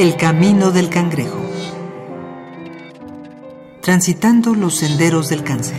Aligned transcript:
El 0.00 0.16
camino 0.16 0.70
del 0.70 0.88
cangrejo. 0.88 1.44
Transitando 3.82 4.54
los 4.54 4.76
senderos 4.76 5.28
del 5.28 5.44
cáncer. 5.44 5.76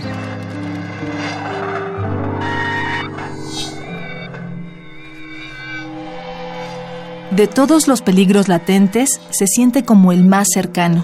De 7.31 7.47
todos 7.47 7.87
los 7.87 8.03
peligros 8.03 8.47
latentes, 8.47 9.19
se 9.31 9.47
siente 9.47 9.83
como 9.85 10.11
el 10.11 10.23
más 10.23 10.49
cercano. 10.53 11.03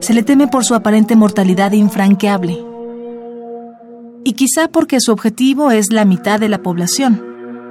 Se 0.00 0.12
le 0.12 0.24
teme 0.24 0.48
por 0.48 0.64
su 0.64 0.74
aparente 0.74 1.14
mortalidad 1.14 1.70
infranqueable. 1.70 2.58
Y 4.24 4.32
quizá 4.32 4.66
porque 4.66 4.98
su 4.98 5.12
objetivo 5.12 5.70
es 5.70 5.92
la 5.92 6.04
mitad 6.04 6.40
de 6.40 6.48
la 6.48 6.64
población. 6.64 7.22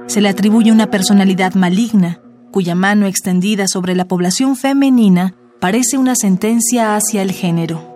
Se 0.06 0.22
le 0.22 0.30
atribuye 0.30 0.72
una 0.72 0.90
personalidad 0.90 1.52
maligna, 1.52 2.22
cuya 2.50 2.74
mano 2.74 3.06
extendida 3.06 3.66
sobre 3.68 3.94
la 3.94 4.06
población 4.06 4.56
femenina 4.56 5.34
parece 5.60 5.98
una 5.98 6.14
sentencia 6.14 6.96
hacia 6.96 7.22
el 7.22 7.32
género. 7.32 7.90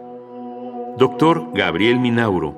Doctor 0.99 1.51
Gabriel 1.55 1.99
Minauro. 1.99 2.55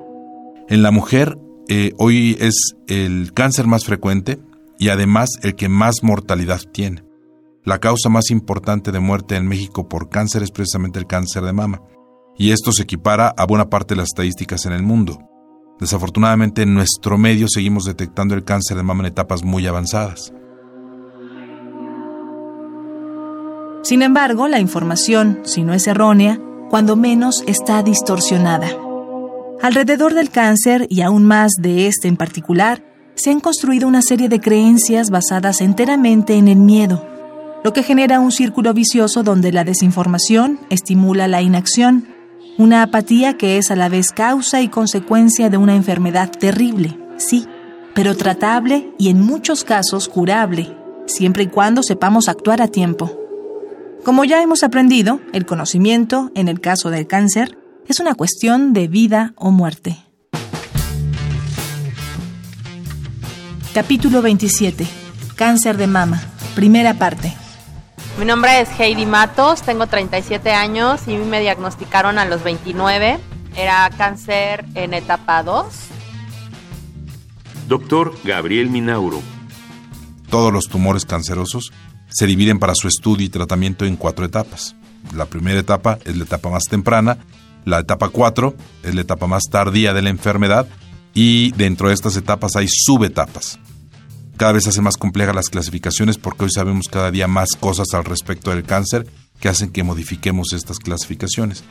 En 0.69 0.83
la 0.83 0.91
mujer, 0.91 1.37
eh, 1.69 1.93
hoy 1.97 2.37
es 2.39 2.75
el 2.87 3.33
cáncer 3.33 3.67
más 3.67 3.85
frecuente 3.85 4.39
y 4.77 4.89
además 4.89 5.29
el 5.41 5.55
que 5.55 5.69
más 5.69 6.03
mortalidad 6.03 6.61
tiene. 6.71 7.03
La 7.63 7.79
causa 7.79 8.09
más 8.09 8.31
importante 8.31 8.91
de 8.91 8.99
muerte 8.99 9.35
en 9.35 9.47
México 9.47 9.89
por 9.89 10.09
cáncer 10.09 10.43
es 10.43 10.51
precisamente 10.51 10.99
el 10.99 11.07
cáncer 11.07 11.43
de 11.43 11.53
mama, 11.53 11.81
y 12.37 12.51
esto 12.51 12.71
se 12.71 12.83
equipara 12.83 13.33
a 13.35 13.45
buena 13.45 13.69
parte 13.69 13.93
de 13.93 14.01
las 14.01 14.09
estadísticas 14.09 14.65
en 14.65 14.73
el 14.73 14.83
mundo. 14.83 15.19
Desafortunadamente 15.79 16.61
en 16.61 16.73
nuestro 16.73 17.17
medio 17.17 17.47
seguimos 17.49 17.85
detectando 17.85 18.35
el 18.35 18.43
cáncer 18.43 18.77
de 18.77 18.83
mama 18.83 19.01
en 19.01 19.07
etapas 19.07 19.43
muy 19.43 19.67
avanzadas. 19.67 20.31
Sin 23.83 24.01
embargo, 24.01 24.47
la 24.47 24.59
información, 24.59 25.41
si 25.43 25.63
no 25.63 25.73
es 25.73 25.87
errónea, 25.87 26.39
cuando 26.69 26.95
menos 26.95 27.43
está 27.47 27.83
distorsionada. 27.83 28.67
Alrededor 29.61 30.13
del 30.13 30.29
cáncer 30.29 30.85
y 30.89 31.01
aún 31.01 31.25
más 31.25 31.53
de 31.59 31.87
este 31.87 32.07
en 32.07 32.17
particular, 32.17 32.83
se 33.15 33.31
han 33.31 33.39
construido 33.39 33.87
una 33.87 34.01
serie 34.01 34.29
de 34.29 34.39
creencias 34.39 35.09
basadas 35.09 35.61
enteramente 35.61 36.35
en 36.35 36.47
el 36.47 36.57
miedo, 36.57 37.03
lo 37.63 37.73
que 37.73 37.83
genera 37.83 38.19
un 38.19 38.31
círculo 38.31 38.73
vicioso 38.73 39.23
donde 39.23 39.51
la 39.51 39.63
desinformación 39.63 40.59
estimula 40.69 41.27
la 41.27 41.41
inacción, 41.41 42.07
una 42.57 42.83
apatía 42.83 43.37
que 43.37 43.57
es 43.57 43.71
a 43.71 43.75
la 43.75 43.89
vez 43.89 44.11
causa 44.11 44.61
y 44.61 44.67
consecuencia 44.67 45.49
de 45.49 45.57
una 45.57 45.75
enfermedad 45.75 46.29
terrible, 46.29 46.97
sí, 47.17 47.47
pero 47.95 48.15
tratable 48.15 48.93
y 48.99 49.09
en 49.09 49.21
muchos 49.21 49.63
casos 49.63 50.07
curable, 50.07 50.71
siempre 51.07 51.43
y 51.43 51.47
cuando 51.47 51.81
sepamos 51.81 52.29
actuar 52.29 52.61
a 52.61 52.67
tiempo. 52.67 53.26
Como 54.03 54.23
ya 54.23 54.41
hemos 54.41 54.63
aprendido, 54.63 55.19
el 55.33 55.45
conocimiento, 55.45 56.31
en 56.35 56.47
el 56.47 56.61
caso 56.61 56.89
del 56.89 57.07
cáncer, 57.07 57.57
es 57.87 57.99
una 57.99 58.15
cuestión 58.15 58.73
de 58.73 58.87
vida 58.87 59.33
o 59.35 59.51
muerte. 59.51 59.97
Capítulo 63.73 64.21
27. 64.21 64.87
Cáncer 65.35 65.77
de 65.77 65.87
mama. 65.87 66.21
Primera 66.55 66.93
parte. 66.95 67.33
Mi 68.17 68.25
nombre 68.25 68.61
es 68.61 68.69
Heidi 68.79 69.05
Matos, 69.05 69.61
tengo 69.61 69.85
37 69.85 70.51
años 70.51 71.01
y 71.07 71.15
me 71.17 71.39
diagnosticaron 71.39 72.17
a 72.17 72.25
los 72.25 72.43
29. 72.43 73.19
Era 73.55 73.89
cáncer 73.95 74.65
en 74.73 74.93
etapa 74.93 75.43
2. 75.43 75.65
Doctor 77.67 78.15
Gabriel 78.23 78.69
Minauro. 78.69 79.21
Todos 80.29 80.51
los 80.51 80.67
tumores 80.67 81.05
cancerosos 81.05 81.71
se 82.09 82.25
dividen 82.27 82.59
para 82.59 82.75
su 82.75 82.87
estudio 82.87 83.25
y 83.25 83.29
tratamiento 83.29 83.85
en 83.85 83.95
cuatro 83.95 84.25
etapas. 84.25 84.75
La 85.15 85.25
primera 85.25 85.59
etapa 85.59 85.99
es 86.05 86.17
la 86.17 86.23
etapa 86.23 86.49
más 86.49 86.63
temprana, 86.63 87.17
la 87.67 87.79
etapa 87.79 88.07
4 88.07 88.55
es 88.83 88.95
la 88.95 89.01
etapa 89.01 89.27
más 89.27 89.43
tardía 89.51 89.93
de 89.93 90.01
la 90.01 90.09
enfermedad 90.09 90.69
y 91.13 91.51
dentro 91.51 91.89
de 91.89 91.95
estas 91.95 92.15
etapas 92.15 92.55
hay 92.55 92.67
subetapas. 92.69 93.59
Cada 94.37 94.53
vez 94.53 94.63
se 94.63 94.69
hacen 94.69 94.85
más 94.85 94.95
complejas 94.95 95.35
las 95.35 95.49
clasificaciones 95.49 96.17
porque 96.17 96.45
hoy 96.45 96.49
sabemos 96.49 96.87
cada 96.87 97.11
día 97.11 97.27
más 97.27 97.49
cosas 97.59 97.93
al 97.93 98.05
respecto 98.05 98.51
del 98.51 98.63
cáncer 98.63 99.05
que 99.41 99.49
hacen 99.49 99.71
que 99.71 99.83
modifiquemos 99.83 100.53
estas 100.53 100.79
clasificaciones. 100.79 101.65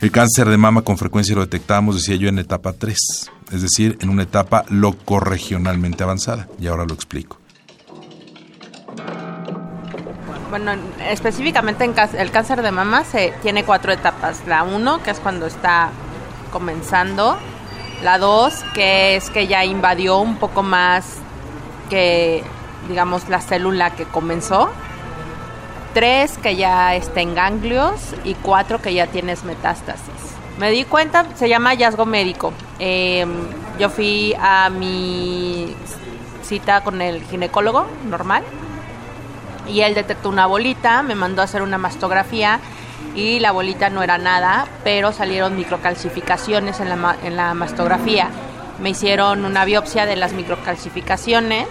El 0.00 0.10
cáncer 0.10 0.50
de 0.50 0.58
mama 0.58 0.82
con 0.82 0.98
frecuencia 0.98 1.34
lo 1.34 1.40
detectamos, 1.40 1.96
decía 1.96 2.16
yo, 2.16 2.28
en 2.28 2.38
etapa 2.38 2.74
3, 2.74 2.98
es 3.52 3.62
decir, 3.62 3.96
en 4.02 4.10
una 4.10 4.24
etapa 4.24 4.66
locorregionalmente 4.68 6.02
avanzada, 6.02 6.46
y 6.60 6.66
ahora 6.66 6.84
lo 6.84 6.92
explico. 6.92 7.40
Bueno, 10.50 10.72
específicamente 11.08 11.84
en 11.84 11.94
el 12.18 12.30
cáncer 12.30 12.62
de 12.62 12.70
mama 12.70 13.04
se 13.04 13.32
tiene 13.42 13.64
cuatro 13.64 13.92
etapas. 13.92 14.42
La 14.46 14.62
1, 14.62 15.02
que 15.02 15.10
es 15.10 15.18
cuando 15.18 15.46
está 15.46 15.90
comenzando. 16.52 17.36
La 18.02 18.18
2, 18.18 18.64
que 18.74 19.16
es 19.16 19.30
que 19.30 19.46
ya 19.46 19.64
invadió 19.64 20.18
un 20.18 20.36
poco 20.36 20.62
más 20.62 21.16
que, 21.90 22.44
digamos, 22.88 23.28
la 23.28 23.40
célula 23.40 23.90
que 23.90 24.04
comenzó. 24.04 24.70
Tres, 25.94 26.38
que 26.38 26.54
ya 26.54 26.94
está 26.94 27.22
en 27.22 27.34
ganglios. 27.34 28.14
Y 28.22 28.34
cuatro, 28.34 28.80
que 28.80 28.94
ya 28.94 29.08
tienes 29.08 29.42
metástasis. 29.44 30.36
Me 30.58 30.70
di 30.70 30.84
cuenta, 30.84 31.26
se 31.34 31.48
llama 31.48 31.70
hallazgo 31.70 32.06
médico. 32.06 32.52
Em, 32.78 33.30
yo 33.78 33.90
fui 33.90 34.34
a 34.40 34.70
mi 34.70 35.74
cita 36.42 36.84
con 36.84 37.02
el 37.02 37.22
ginecólogo 37.24 37.86
normal 38.08 38.44
y 39.68 39.80
él 39.80 39.94
detectó 39.94 40.28
una 40.28 40.46
bolita, 40.46 41.02
me 41.02 41.14
mandó 41.14 41.42
a 41.42 41.44
hacer 41.44 41.62
una 41.62 41.78
mastografía 41.78 42.60
y 43.14 43.40
la 43.40 43.52
bolita 43.52 43.90
no 43.90 44.02
era 44.02 44.18
nada, 44.18 44.66
pero 44.84 45.12
salieron 45.12 45.56
microcalcificaciones 45.56 46.80
en 46.80 46.88
la, 46.88 47.16
en 47.22 47.36
la 47.36 47.54
mastografía 47.54 48.30
me 48.80 48.90
hicieron 48.90 49.44
una 49.44 49.64
biopsia 49.64 50.06
de 50.06 50.16
las 50.16 50.32
microcalcificaciones 50.32 51.66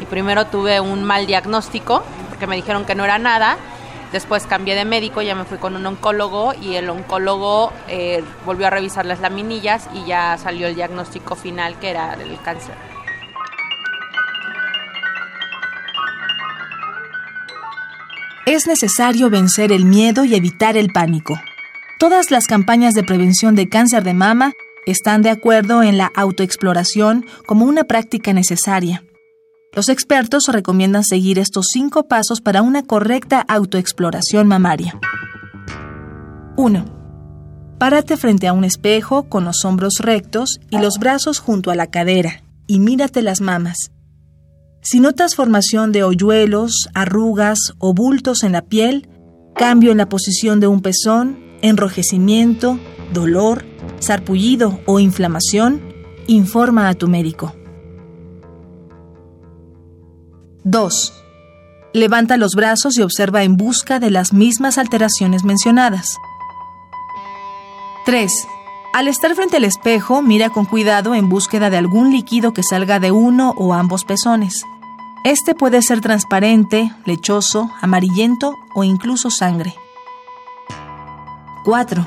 y 0.00 0.04
primero 0.04 0.46
tuve 0.46 0.80
un 0.80 1.04
mal 1.04 1.26
diagnóstico 1.26 2.02
porque 2.28 2.46
me 2.46 2.56
dijeron 2.56 2.84
que 2.84 2.94
no 2.94 3.04
era 3.04 3.18
nada. 3.18 3.56
Después 4.12 4.46
cambié 4.46 4.76
de 4.76 4.84
médico, 4.84 5.22
ya 5.22 5.34
me 5.34 5.44
fui 5.44 5.58
con 5.58 5.74
un 5.74 5.84
oncólogo 5.86 6.54
y 6.54 6.76
el 6.76 6.88
oncólogo 6.88 7.72
eh, 7.88 8.22
volvió 8.46 8.68
a 8.68 8.70
revisar 8.70 9.06
las 9.06 9.20
laminillas 9.20 9.88
y 9.92 10.04
ya 10.04 10.38
salió 10.38 10.68
el 10.68 10.76
diagnóstico 10.76 11.34
final 11.34 11.76
que 11.80 11.90
era 11.90 12.14
el 12.14 12.40
cáncer. 12.40 12.93
Es 18.46 18.66
necesario 18.66 19.30
vencer 19.30 19.72
el 19.72 19.86
miedo 19.86 20.26
y 20.26 20.34
evitar 20.34 20.76
el 20.76 20.92
pánico. 20.92 21.40
Todas 21.98 22.30
las 22.30 22.46
campañas 22.46 22.92
de 22.92 23.02
prevención 23.02 23.54
de 23.54 23.70
cáncer 23.70 24.04
de 24.04 24.12
mama 24.12 24.52
están 24.84 25.22
de 25.22 25.30
acuerdo 25.30 25.82
en 25.82 25.96
la 25.96 26.12
autoexploración 26.14 27.24
como 27.46 27.64
una 27.64 27.84
práctica 27.84 28.34
necesaria. 28.34 29.02
Los 29.72 29.88
expertos 29.88 30.44
recomiendan 30.48 31.04
seguir 31.04 31.38
estos 31.38 31.68
cinco 31.72 32.06
pasos 32.06 32.42
para 32.42 32.60
una 32.60 32.82
correcta 32.82 33.40
autoexploración 33.40 34.46
mamaria. 34.46 35.00
1. 36.58 36.84
Párate 37.78 38.18
frente 38.18 38.46
a 38.46 38.52
un 38.52 38.64
espejo 38.64 39.30
con 39.30 39.46
los 39.46 39.64
hombros 39.64 39.94
rectos 40.00 40.60
y 40.68 40.78
los 40.78 40.98
brazos 40.98 41.38
junto 41.38 41.70
a 41.70 41.76
la 41.76 41.86
cadera 41.86 42.42
y 42.66 42.78
mírate 42.78 43.22
las 43.22 43.40
mamas. 43.40 43.90
Si 44.84 45.00
notas 45.00 45.34
formación 45.34 45.92
de 45.92 46.02
hoyuelos, 46.02 46.90
arrugas 46.92 47.72
o 47.78 47.94
bultos 47.94 48.42
en 48.42 48.52
la 48.52 48.60
piel, 48.66 49.08
cambio 49.56 49.90
en 49.90 49.96
la 49.96 50.10
posición 50.10 50.60
de 50.60 50.66
un 50.66 50.82
pezón, 50.82 51.38
enrojecimiento, 51.62 52.78
dolor, 53.10 53.64
sarpullido 53.98 54.80
o 54.84 55.00
inflamación, 55.00 55.80
informa 56.26 56.90
a 56.90 56.94
tu 56.94 57.08
médico. 57.08 57.54
2. 60.64 61.12
Levanta 61.94 62.36
los 62.36 62.54
brazos 62.54 62.98
y 62.98 63.02
observa 63.02 63.42
en 63.42 63.56
busca 63.56 63.98
de 64.00 64.10
las 64.10 64.34
mismas 64.34 64.76
alteraciones 64.76 65.44
mencionadas. 65.44 66.18
3. 68.04 68.30
Al 68.92 69.08
estar 69.08 69.34
frente 69.34 69.56
al 69.56 69.64
espejo, 69.64 70.20
mira 70.20 70.50
con 70.50 70.66
cuidado 70.66 71.14
en 71.14 71.30
búsqueda 71.30 71.70
de 71.70 71.78
algún 71.78 72.12
líquido 72.12 72.52
que 72.52 72.62
salga 72.62 73.00
de 73.00 73.12
uno 73.12 73.54
o 73.56 73.72
ambos 73.72 74.04
pezones. 74.04 74.64
Este 75.24 75.54
puede 75.54 75.80
ser 75.80 76.02
transparente, 76.02 76.92
lechoso, 77.06 77.70
amarillento 77.80 78.54
o 78.74 78.84
incluso 78.84 79.30
sangre. 79.30 79.74
4. 81.64 82.06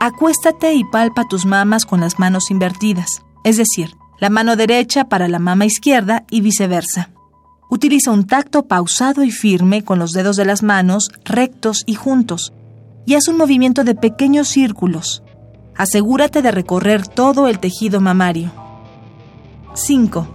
Acuéstate 0.00 0.72
y 0.72 0.84
palpa 0.84 1.28
tus 1.28 1.44
mamas 1.44 1.84
con 1.84 2.00
las 2.00 2.18
manos 2.18 2.50
invertidas, 2.50 3.24
es 3.44 3.58
decir, 3.58 3.94
la 4.18 4.30
mano 4.30 4.56
derecha 4.56 5.04
para 5.04 5.28
la 5.28 5.38
mama 5.38 5.66
izquierda 5.66 6.24
y 6.30 6.40
viceversa. 6.40 7.10
Utiliza 7.68 8.10
un 8.10 8.26
tacto 8.26 8.62
pausado 8.62 9.22
y 9.22 9.30
firme 9.30 9.84
con 9.84 9.98
los 9.98 10.12
dedos 10.12 10.36
de 10.36 10.46
las 10.46 10.62
manos 10.62 11.10
rectos 11.26 11.82
y 11.84 11.92
juntos, 11.92 12.54
y 13.04 13.16
haz 13.16 13.28
un 13.28 13.36
movimiento 13.36 13.84
de 13.84 13.94
pequeños 13.94 14.48
círculos. 14.48 15.22
Asegúrate 15.76 16.40
de 16.40 16.52
recorrer 16.52 17.06
todo 17.06 17.48
el 17.48 17.58
tejido 17.58 18.00
mamario. 18.00 18.50
5. 19.74 20.26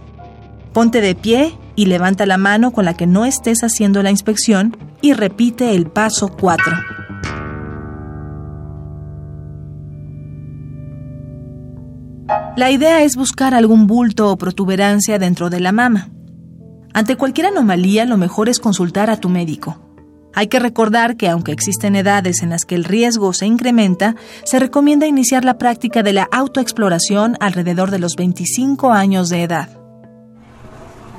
Ponte 0.71 1.01
de 1.01 1.15
pie 1.15 1.57
y 1.75 1.85
levanta 1.85 2.25
la 2.25 2.37
mano 2.37 2.71
con 2.71 2.85
la 2.85 2.95
que 2.95 3.07
no 3.07 3.25
estés 3.25 3.63
haciendo 3.63 4.03
la 4.03 4.11
inspección 4.11 4.77
y 5.01 5.13
repite 5.13 5.75
el 5.75 5.87
paso 5.87 6.29
4. 6.29 6.73
La 12.55 12.69
idea 12.69 13.01
es 13.01 13.15
buscar 13.15 13.55
algún 13.55 13.87
bulto 13.87 14.29
o 14.29 14.37
protuberancia 14.37 15.17
dentro 15.17 15.49
de 15.49 15.59
la 15.59 15.71
mama. 15.71 16.09
Ante 16.93 17.15
cualquier 17.15 17.47
anomalía, 17.47 18.05
lo 18.05 18.17
mejor 18.17 18.47
es 18.47 18.59
consultar 18.59 19.09
a 19.09 19.17
tu 19.17 19.27
médico. 19.27 19.79
Hay 20.35 20.47
que 20.47 20.59
recordar 20.59 21.17
que 21.17 21.29
aunque 21.29 21.51
existen 21.51 21.95
edades 21.95 22.41
en 22.43 22.49
las 22.49 22.65
que 22.65 22.75
el 22.75 22.83
riesgo 22.83 23.33
se 23.33 23.45
incrementa, 23.45 24.15
se 24.45 24.59
recomienda 24.59 25.07
iniciar 25.07 25.45
la 25.45 25.57
práctica 25.57 26.03
de 26.03 26.13
la 26.13 26.27
autoexploración 26.31 27.37
alrededor 27.39 27.91
de 27.91 27.99
los 27.99 28.15
25 28.15 28.91
años 28.91 29.29
de 29.29 29.43
edad. 29.43 29.82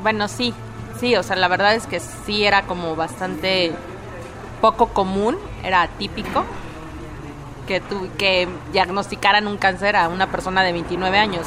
Bueno, 0.04 0.28
sí, 0.28 0.52
sí, 1.00 1.16
o 1.16 1.22
sea, 1.22 1.34
la 1.34 1.48
verdad 1.48 1.74
es 1.74 1.86
que 1.86 1.98
sí 1.98 2.44
era 2.44 2.66
como 2.66 2.94
bastante 2.94 3.72
poco 4.60 4.88
común, 4.88 5.38
era 5.62 5.80
atípico 5.80 6.44
que, 7.66 7.80
tu, 7.80 8.10
que 8.18 8.46
diagnosticaran 8.74 9.46
un 9.46 9.56
cáncer 9.56 9.96
a 9.96 10.10
una 10.10 10.30
persona 10.30 10.62
de 10.62 10.72
29 10.72 11.16
años. 11.16 11.46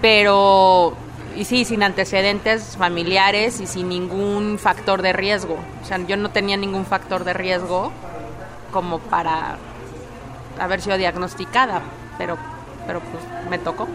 Pero, 0.00 0.94
y 1.34 1.44
sí, 1.46 1.64
sin 1.64 1.82
antecedentes 1.82 2.76
familiares 2.76 3.60
y 3.60 3.66
sin 3.66 3.88
ningún 3.88 4.60
factor 4.60 5.02
de 5.02 5.12
riesgo. 5.12 5.56
O 5.82 5.84
sea, 5.84 5.98
yo 5.98 6.16
no 6.16 6.30
tenía 6.30 6.56
ningún 6.56 6.86
factor 6.86 7.24
de 7.24 7.32
riesgo 7.32 7.90
como 8.70 9.00
para 9.00 9.56
haber 10.60 10.80
sido 10.80 10.96
diagnosticada, 10.96 11.82
pero, 12.18 12.38
pero 12.86 13.00
pues 13.00 13.50
me 13.50 13.58
tocó. 13.58 13.88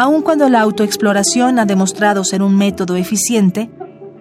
Aun 0.00 0.22
cuando 0.22 0.48
la 0.48 0.60
autoexploración 0.60 1.58
ha 1.58 1.66
demostrado 1.66 2.22
ser 2.22 2.40
un 2.40 2.56
método 2.56 2.94
eficiente, 2.94 3.68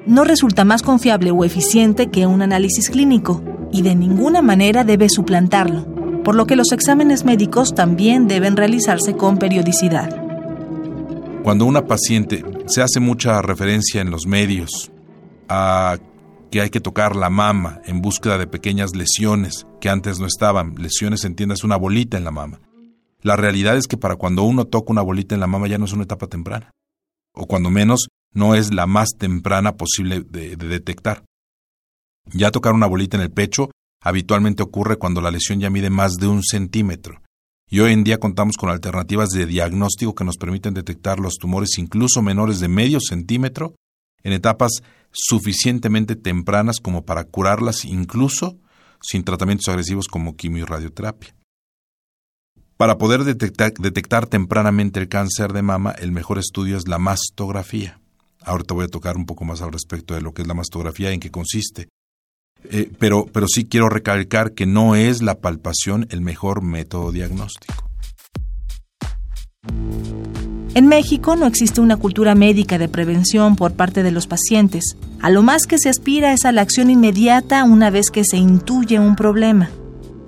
no 0.07 0.23
resulta 0.23 0.65
más 0.65 0.81
confiable 0.81 1.29
o 1.29 1.45
eficiente 1.45 2.09
que 2.09 2.25
un 2.25 2.41
análisis 2.41 2.89
clínico 2.89 3.43
y 3.71 3.83
de 3.83 3.93
ninguna 3.93 4.41
manera 4.41 4.83
debe 4.83 5.07
suplantarlo, 5.07 5.85
por 6.23 6.33
lo 6.33 6.47
que 6.47 6.55
los 6.55 6.71
exámenes 6.71 7.25
médicos 7.25 7.75
también 7.75 8.27
deben 8.27 8.57
realizarse 8.57 9.15
con 9.15 9.37
periodicidad. 9.37 10.09
Cuando 11.43 11.65
una 11.65 11.85
paciente 11.85 12.43
se 12.65 12.81
hace 12.81 12.99
mucha 12.99 13.43
referencia 13.43 14.01
en 14.01 14.09
los 14.09 14.25
medios 14.25 14.91
a 15.47 15.99
que 16.49 16.61
hay 16.61 16.71
que 16.71 16.81
tocar 16.81 17.15
la 17.15 17.29
mama 17.29 17.81
en 17.85 18.01
búsqueda 18.01 18.39
de 18.39 18.47
pequeñas 18.47 18.95
lesiones 18.95 19.67
que 19.79 19.89
antes 19.89 20.19
no 20.19 20.25
estaban, 20.25 20.73
lesiones 20.73 21.23
entiendas 21.23 21.63
una 21.63 21.75
bolita 21.75 22.17
en 22.17 22.23
la 22.23 22.31
mama. 22.31 22.61
La 23.27 23.35
realidad 23.35 23.75
es 23.75 23.87
que 23.87 23.97
para 23.97 24.15
cuando 24.15 24.43
uno 24.43 24.63
toca 24.63 24.93
una 24.93 25.01
bolita 25.01 25.35
en 25.35 25.41
la 25.41 25.47
mama 25.47 25.67
ya 25.67 25.77
no 25.77 25.83
es 25.83 25.91
una 25.91 26.03
etapa 26.03 26.27
temprana, 26.27 26.71
o 27.33 27.45
cuando 27.45 27.69
menos 27.69 28.07
no 28.33 28.55
es 28.55 28.73
la 28.73 28.87
más 28.87 29.09
temprana 29.17 29.75
posible 29.75 30.21
de, 30.21 30.55
detectar. 30.55 31.25
Ya 32.31 32.51
tocar 32.51 32.71
una 32.71 32.87
bolita 32.87 33.17
en 33.17 33.23
el 33.23 33.31
pecho 33.31 33.69
habitualmente 34.01 34.63
ocurre 34.63 34.95
cuando 34.95 35.19
la 35.19 35.29
lesión 35.29 35.59
ya 35.59 35.69
mide 35.69 35.89
más 35.89 36.13
de 36.13 36.27
un 36.27 36.41
centímetro. 36.41 37.21
Y 37.69 37.81
hoy 37.81 37.91
en 37.91 38.05
día 38.05 38.17
contamos 38.17 38.55
con 38.55 38.69
alternativas 38.69 39.31
de 39.31 39.45
diagnóstico 39.45 40.15
que 40.15 40.23
nos 40.23 40.37
permiten 40.37 40.73
detectar 40.73 41.19
los 41.19 41.33
tumores 41.33 41.77
incluso 41.77 42.21
menores 42.21 42.61
de 42.61 42.69
medio 42.69 43.01
centímetro 43.01 43.75
en 44.23 44.31
etapas 44.31 44.71
suficientemente 45.11 46.15
tempranas 46.15 46.79
como 46.79 47.03
para 47.03 47.25
curarlas 47.25 47.83
incluso 47.83 48.57
sin 49.01 49.25
tratamientos 49.25 49.67
agresivos 49.67 50.07
como 50.07 50.37
quimio 50.37 50.63
y 50.63 50.65
radioterapia. 50.65 51.36
Para 52.77 52.99
poder 52.99 53.23
detectar, 53.23 54.27
tempranamente 54.27 54.99
el 54.99 55.09
cáncer 55.09 55.51
de 55.51 55.63
mama, 55.63 55.95
el 55.97 56.11
mejor 56.11 56.37
estudio 56.37 56.77
es 56.77 56.87
la 56.87 56.99
mastografía. 56.99 57.99
Ahorita 58.43 58.75
voy 58.75 58.85
a 58.85 58.87
tocar 58.87 59.17
un 59.17 59.25
poco 59.25 59.45
más 59.45 59.63
al 59.63 59.71
respecto 59.71 60.13
de 60.13 60.21
lo 60.21 60.31
que 60.31 60.43
es 60.43 60.47
la 60.47 60.53
mastografía, 60.53 61.11
en 61.11 61.19
qué 61.19 61.31
consiste. 61.31 61.89
Eh, 62.65 62.91
pero, 62.99 63.25
pero 63.25 63.47
sí 63.47 63.65
quiero 63.65 63.89
recalcar 63.89 64.53
que 64.53 64.67
no 64.67 64.95
es 64.95 65.23
la 65.23 65.39
palpación 65.39 66.05
el 66.11 66.21
mejor 66.21 66.61
método 66.61 67.11
diagnóstico. 67.11 67.89
En 70.75 70.87
México 70.87 71.35
no 71.35 71.47
existe 71.47 71.81
una 71.81 71.97
cultura 71.97 72.35
médica 72.35 72.77
de 72.77 72.87
prevención 72.87 73.55
por 73.55 73.73
parte 73.73 74.03
de 74.03 74.11
los 74.11 74.27
pacientes. 74.27 74.95
A 75.19 75.31
lo 75.31 75.41
más 75.41 75.65
que 75.65 75.79
se 75.79 75.89
aspira 75.89 76.31
es 76.31 76.45
a 76.45 76.51
la 76.51 76.61
acción 76.61 76.91
inmediata 76.91 77.63
una 77.63 77.89
vez 77.89 78.11
que 78.11 78.23
se 78.23 78.37
intuye 78.37 78.99
un 78.99 79.15
problema, 79.15 79.71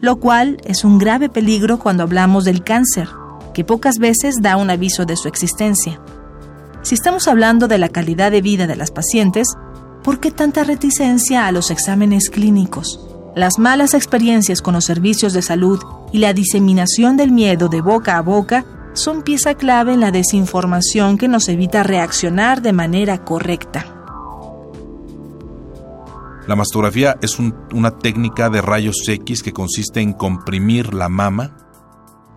lo 0.01 0.19
cual 0.19 0.57
es 0.63 0.83
un 0.83 0.97
grave 0.97 1.29
peligro 1.29 1.79
cuando 1.79 2.03
hablamos 2.03 2.45
del 2.45 2.63
cáncer, 2.63 3.09
que 3.53 3.63
pocas 3.63 3.97
veces 3.97 4.35
da 4.41 4.57
un 4.57 4.69
aviso 4.69 5.05
de 5.05 5.15
su 5.15 5.27
existencia. 5.27 5.99
Si 6.81 6.95
estamos 6.95 7.27
hablando 7.27 7.67
de 7.67 7.77
la 7.77 7.89
calidad 7.89 8.31
de 8.31 8.41
vida 8.41 8.67
de 8.67 8.75
las 8.75 8.91
pacientes, 8.91 9.47
¿por 10.03 10.19
qué 10.19 10.31
tanta 10.31 10.63
reticencia 10.63 11.45
a 11.45 11.51
los 11.51 11.71
exámenes 11.71 12.29
clínicos? 12.29 13.05
Las 13.35 13.59
malas 13.59 13.93
experiencias 13.93 14.61
con 14.61 14.73
los 14.73 14.85
servicios 14.85 15.33
de 15.33 15.41
salud 15.41 15.79
y 16.11 16.19
la 16.19 16.33
diseminación 16.33 17.17
del 17.17 17.31
miedo 17.31 17.67
de 17.67 17.81
boca 17.81 18.17
a 18.17 18.21
boca 18.21 18.65
son 18.93 19.21
pieza 19.21 19.55
clave 19.55 19.93
en 19.93 19.99
la 19.99 20.11
desinformación 20.11 21.17
que 21.17 21.27
nos 21.27 21.47
evita 21.47 21.83
reaccionar 21.83 22.61
de 22.61 22.73
manera 22.73 23.23
correcta. 23.23 23.98
La 26.49 26.55
mastografía 26.55 27.15
es 27.21 27.37
una 27.37 27.99
técnica 27.99 28.49
de 28.49 28.59
rayos 28.61 29.07
X 29.07 29.43
que 29.43 29.53
consiste 29.53 30.01
en 30.01 30.13
comprimir 30.13 30.95
la 30.95 31.07
mama 31.07 31.55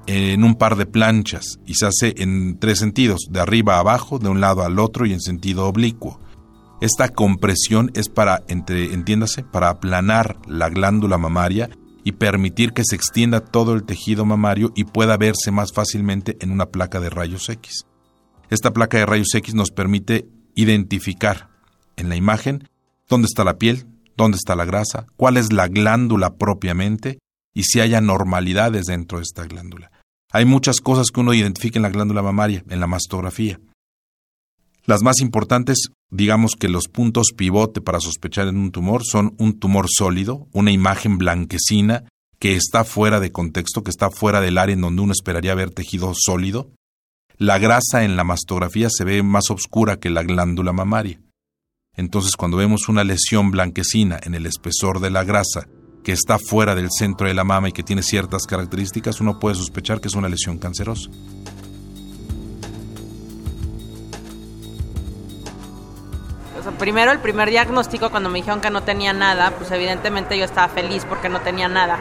en 0.06 0.44
un 0.44 0.56
par 0.56 0.76
de 0.76 0.84
planchas 0.84 1.58
y 1.64 1.76
se 1.76 1.86
hace 1.86 2.14
en 2.18 2.58
tres 2.58 2.78
sentidos, 2.78 3.20
de 3.30 3.40
arriba 3.40 3.76
a 3.76 3.78
abajo, 3.78 4.18
de 4.18 4.28
un 4.28 4.42
lado 4.42 4.64
al 4.64 4.78
otro 4.78 5.06
y 5.06 5.14
en 5.14 5.22
sentido 5.22 5.66
oblicuo. 5.66 6.20
Esta 6.82 7.08
compresión 7.08 7.90
es 7.94 8.10
para, 8.10 8.42
entre, 8.48 8.92
entiéndase, 8.92 9.44
para 9.44 9.70
aplanar 9.70 10.36
la 10.46 10.68
glándula 10.68 11.16
mamaria 11.16 11.70
y 12.04 12.12
permitir 12.12 12.74
que 12.74 12.84
se 12.84 12.96
extienda 12.96 13.40
todo 13.40 13.72
el 13.72 13.84
tejido 13.84 14.26
mamario 14.26 14.74
y 14.76 14.84
pueda 14.84 15.16
verse 15.16 15.50
más 15.52 15.72
fácilmente 15.72 16.36
en 16.40 16.50
una 16.50 16.66
placa 16.66 17.00
de 17.00 17.08
rayos 17.08 17.48
X. 17.48 17.86
Esta 18.50 18.74
placa 18.74 18.98
de 18.98 19.06
rayos 19.06 19.34
X 19.34 19.54
nos 19.54 19.70
permite 19.70 20.28
identificar 20.54 21.48
en 21.96 22.10
la 22.10 22.16
imagen 22.16 22.68
dónde 23.08 23.24
está 23.24 23.42
la 23.42 23.56
piel, 23.56 23.86
dónde 24.16 24.36
está 24.36 24.54
la 24.54 24.64
grasa, 24.64 25.06
cuál 25.16 25.36
es 25.36 25.52
la 25.52 25.68
glándula 25.68 26.34
propiamente 26.36 27.18
y 27.54 27.64
si 27.64 27.80
hay 27.80 27.94
anormalidades 27.94 28.86
dentro 28.86 29.18
de 29.18 29.24
esta 29.24 29.46
glándula. 29.46 29.90
Hay 30.32 30.44
muchas 30.44 30.80
cosas 30.80 31.08
que 31.12 31.20
uno 31.20 31.34
identifica 31.34 31.78
en 31.78 31.82
la 31.82 31.90
glándula 31.90 32.22
mamaria, 32.22 32.64
en 32.70 32.81
la 32.81 32.86
mastografía. 32.86 33.60
Las 34.84 35.02
más 35.02 35.20
importantes, 35.20 35.88
digamos 36.10 36.52
que 36.58 36.69
los 36.69 36.88
puntos 36.88 37.28
pivote 37.36 37.81
para 37.81 38.00
sospechar 38.00 38.48
en 38.48 38.56
un 38.56 38.72
tumor 38.72 39.02
son 39.04 39.34
un 39.38 39.58
tumor 39.58 39.86
sólido, 39.88 40.48
una 40.52 40.72
imagen 40.72 41.19
blanquecina 41.19 42.04
que 42.38 42.56
está 42.56 42.82
fuera 42.82 43.20
de 43.20 43.31
contexto, 43.31 43.84
que 43.84 43.90
está 43.90 44.10
fuera 44.10 44.40
del 44.40 44.58
área 44.58 44.72
en 44.72 44.81
donde 44.81 45.02
uno 45.02 45.12
esperaría 45.12 45.54
ver 45.54 45.70
tejido 45.70 46.12
sólido. 46.16 46.70
La 47.36 47.58
grasa 47.58 48.02
en 48.02 48.16
la 48.16 48.24
mastografía 48.24 48.88
se 48.90 49.04
ve 49.04 49.22
más 49.22 49.50
oscura 49.50 50.00
que 50.00 50.10
la 50.10 50.24
glándula 50.24 50.72
mamaria. 50.72 51.20
Entonces, 51.94 52.37
cuando 52.37 52.56
vemos 52.56 52.89
una 52.89 53.05
lesión 53.05 53.51
blanquecina 53.51 54.19
en 54.22 54.34
el 54.34 54.46
espesor 54.46 55.01
de 55.01 55.11
la 55.11 55.25
grasa 55.25 55.67
que 56.03 56.13
está 56.13 56.39
fuera 56.39 56.75
del 56.75 56.89
centro 56.91 57.29
de 57.29 57.34
la 57.34 57.44
mama 57.44 57.69
y 57.69 57.72
que 57.72 57.82
tiene 57.82 58.03
ciertas 58.03 58.46
características, 58.46 59.20
uno 59.20 59.39
puede 59.39 59.56
sospechar 59.56 60.01
que 60.01 60.08
es 60.08 60.15
una 60.15 60.29
lesión 60.29 60.58
cancerosa. 60.58 61.11
primero, 66.79 67.13
el 67.13 67.19
primer 67.19 67.51
diagnóstico, 67.51 68.11
cuando 68.11 68.29
me 68.29 68.39
dijeron 68.39 68.61
que 68.61 68.70
no 68.70 68.82
tenía 68.82 69.13
nada, 69.13 69.53
pues 69.53 69.70
evidentemente 69.70 70.39
yo 70.39 70.44
estaba 70.44 70.69
feliz 70.69 71.05
porque 71.05 71.29
no 71.29 71.41
tenía 71.41 71.69
nada. 71.69 71.99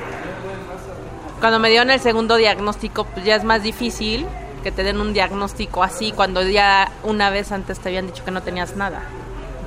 Cuando 1.39 1.59
me 1.59 1.69
dieron 1.69 1.91
el 1.91 1.99
segundo 1.99 2.35
diagnóstico, 2.35 3.05
pues 3.05 3.25
ya 3.25 3.35
es 3.35 3.43
más 3.43 3.61
difícil 3.61 4.25
que 4.63 4.71
te 4.71 4.83
den 4.83 5.01
un 5.01 5.13
diagnóstico 5.13 5.83
así 5.83 6.11
cuando 6.11 6.41
ya 6.43 6.91
una 7.03 7.29
vez 7.29 7.51
antes 7.51 7.79
te 7.79 7.89
habían 7.89 8.07
dicho 8.07 8.23
que 8.23 8.31
no 8.31 8.41
tenías 8.41 8.75
nada. 8.75 9.03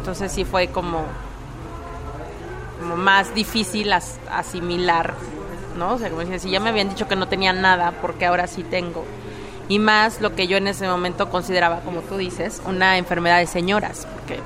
Entonces 0.05 0.33
sí 0.33 0.45
fue 0.45 0.67
como 0.67 1.03
más 2.95 3.35
difícil 3.35 3.91
asimilar, 3.91 5.15
¿no? 5.79 5.95
O 5.95 5.99
sea, 5.99 6.11
como 6.11 6.21
si 6.39 6.51
ya 6.51 6.61
me 6.61 6.69
habían 6.69 6.91
dicho 6.91 7.09
que 7.09 7.17
no 7.17 7.27
tenía 7.27 7.55
nada, 7.55 7.95
porque 8.03 8.27
ahora 8.27 8.47
sí 8.47 8.65
tengo. 8.65 9.07
Y 9.71 9.79
más 9.79 10.21
lo 10.21 10.35
que 10.35 10.47
yo 10.47 10.59
en 10.59 10.69
ese 10.69 10.87
momento 10.87 11.31
consideraba, 11.31 11.81
como 11.81 12.03
tú 12.03 12.19
dices, 12.19 12.61
una 12.67 12.99
enfermedad 12.99 13.39
de 13.39 13.47
señoras, 13.47 14.07
porque 14.13 14.41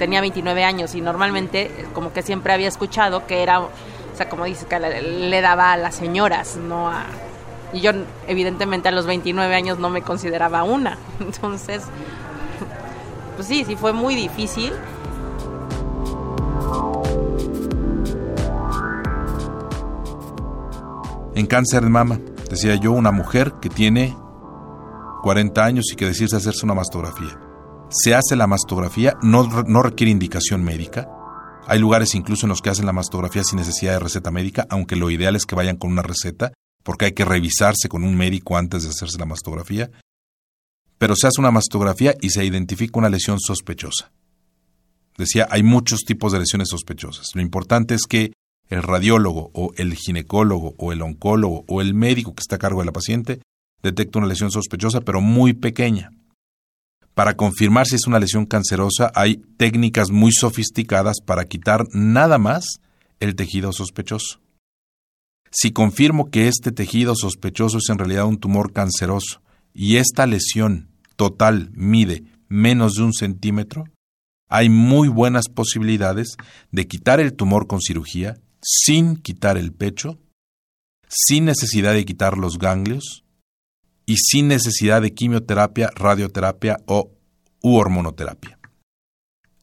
tenía 0.00 0.20
29 0.20 0.64
años 0.64 0.96
y 0.96 1.00
normalmente 1.00 1.86
como 1.92 2.12
que 2.12 2.22
siempre 2.22 2.52
había 2.52 2.66
escuchado 2.66 3.24
que 3.24 3.44
era, 3.44 3.60
o 3.60 3.70
sea, 4.16 4.28
como 4.28 4.46
dices, 4.46 4.64
que 4.64 4.80
le, 4.80 5.40
daba 5.40 5.74
a 5.74 5.76
las 5.76 5.94
señoras, 5.94 6.56
no 6.56 6.90
a... 6.90 7.04
Y 7.72 7.82
yo 7.82 7.92
evidentemente 8.26 8.88
a 8.88 8.90
los 8.90 9.06
29 9.06 9.54
años 9.54 9.78
no 9.78 9.90
me 9.90 10.02
consideraba 10.02 10.64
una. 10.64 10.98
Entonces, 11.20 11.84
pues 13.36 13.46
sí, 13.46 13.64
sí 13.64 13.76
fue 13.76 13.92
muy 13.92 14.16
difícil 14.16 14.72
en 21.34 21.46
cáncer 21.46 21.82
de 21.82 21.90
mama. 21.90 22.20
Decía 22.50 22.76
yo, 22.76 22.92
una 22.92 23.12
mujer 23.12 23.54
que 23.60 23.68
tiene 23.68 24.16
40 25.22 25.64
años 25.64 25.86
y 25.92 25.96
que 25.96 26.06
decide 26.06 26.36
hacerse 26.36 26.64
una 26.64 26.74
mastografía. 26.74 27.40
se 27.90 28.14
hace 28.14 28.34
la 28.34 28.46
mastografía, 28.46 29.14
no, 29.22 29.44
no 29.66 29.82
requiere 29.82 30.10
indicación 30.10 30.64
médica. 30.64 31.08
Hay 31.66 31.78
lugares 31.78 32.14
incluso 32.14 32.46
en 32.46 32.50
los 32.50 32.60
que 32.60 32.70
hacen 32.70 32.86
la 32.86 32.92
mastografía 32.92 33.44
sin 33.44 33.58
necesidad 33.58 33.92
de 33.92 34.00
receta 34.00 34.30
médica, 34.30 34.66
aunque 34.68 34.96
lo 34.96 35.10
ideal 35.10 35.36
es 35.36 35.46
que 35.46 35.54
vayan 35.54 35.76
con 35.76 35.92
una 35.92 36.02
receta, 36.02 36.52
porque 36.82 37.06
hay 37.06 37.12
que 37.12 37.24
revisarse 37.24 37.88
con 37.88 38.04
un 38.04 38.16
médico 38.16 38.56
antes 38.56 38.82
de 38.82 38.90
hacerse 38.90 39.18
la 39.18 39.26
mastografía. 39.26 39.90
Pero 40.98 41.16
se 41.16 41.26
hace 41.26 41.40
una 41.40 41.50
mastografía 41.50 42.14
y 42.20 42.30
se 42.30 42.44
identifica 42.44 42.98
una 42.98 43.08
lesión 43.08 43.38
sospechosa. 43.40 44.12
Decía, 45.16 45.46
hay 45.50 45.62
muchos 45.62 46.00
tipos 46.00 46.32
de 46.32 46.40
lesiones 46.40 46.68
sospechosas. 46.68 47.28
Lo 47.34 47.40
importante 47.40 47.94
es 47.94 48.02
que 48.08 48.32
el 48.68 48.82
radiólogo 48.82 49.50
o 49.52 49.72
el 49.76 49.94
ginecólogo 49.94 50.74
o 50.78 50.92
el 50.92 51.02
oncólogo 51.02 51.64
o 51.68 51.80
el 51.80 51.94
médico 51.94 52.34
que 52.34 52.40
está 52.40 52.56
a 52.56 52.58
cargo 52.58 52.80
de 52.80 52.86
la 52.86 52.92
paciente 52.92 53.40
detecta 53.82 54.18
una 54.18 54.28
lesión 54.28 54.50
sospechosa 54.50 55.00
pero 55.00 55.20
muy 55.20 55.52
pequeña. 55.52 56.10
Para 57.14 57.36
confirmar 57.36 57.86
si 57.86 57.94
es 57.94 58.06
una 58.06 58.18
lesión 58.18 58.46
cancerosa 58.46 59.12
hay 59.14 59.36
técnicas 59.56 60.10
muy 60.10 60.32
sofisticadas 60.32 61.20
para 61.24 61.44
quitar 61.44 61.84
nada 61.92 62.38
más 62.38 62.64
el 63.20 63.36
tejido 63.36 63.72
sospechoso. 63.72 64.40
Si 65.50 65.70
confirmo 65.70 66.30
que 66.30 66.48
este 66.48 66.72
tejido 66.72 67.14
sospechoso 67.14 67.78
es 67.78 67.88
en 67.88 67.98
realidad 67.98 68.26
un 68.26 68.38
tumor 68.38 68.72
canceroso 68.72 69.40
y 69.72 69.96
esta 69.96 70.26
lesión 70.26 70.88
total 71.14 71.70
mide 71.74 72.24
menos 72.48 72.94
de 72.94 73.04
un 73.04 73.12
centímetro, 73.12 73.84
hay 74.48 74.68
muy 74.68 75.08
buenas 75.08 75.48
posibilidades 75.48 76.36
de 76.72 76.86
quitar 76.86 77.20
el 77.20 77.34
tumor 77.34 77.68
con 77.68 77.80
cirugía 77.80 78.36
sin 78.64 79.16
quitar 79.16 79.58
el 79.58 79.72
pecho, 79.72 80.18
sin 81.08 81.44
necesidad 81.44 81.92
de 81.92 82.04
quitar 82.04 82.38
los 82.38 82.58
ganglios 82.58 83.24
y 84.06 84.16
sin 84.16 84.48
necesidad 84.48 85.02
de 85.02 85.14
quimioterapia, 85.14 85.90
radioterapia 85.94 86.78
o 86.86 87.12
u 87.62 87.76
hormonoterapia. 87.76 88.58